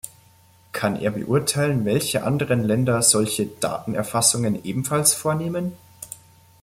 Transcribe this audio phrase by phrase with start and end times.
[0.71, 5.73] Kann er beurteilen, welche anderen Länder solche "Datenerfassungen" ebenfalls vornehmen?